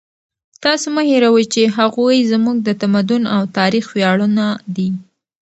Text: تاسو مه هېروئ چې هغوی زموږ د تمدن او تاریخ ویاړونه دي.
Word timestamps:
تاسو 0.63 0.87
مه 0.95 1.03
هېروئ 1.09 1.45
چې 1.53 1.61
هغوی 1.77 2.27
زموږ 2.31 2.57
د 2.63 2.69
تمدن 2.81 3.23
او 3.35 3.41
تاریخ 3.57 3.85
ویاړونه 3.91 4.45
دي. 4.75 4.89